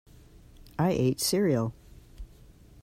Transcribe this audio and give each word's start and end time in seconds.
I 0.79 0.89
ate 0.93 1.19
cereal. 1.21 1.75